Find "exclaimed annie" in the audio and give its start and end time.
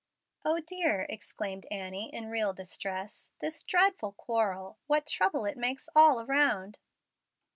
1.11-2.09